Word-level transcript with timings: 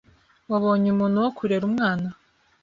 Wabonye 0.51 0.87
umuntu 0.91 1.17
wo 1.23 1.31
kurera 1.37 1.63
umwana? 1.69 2.07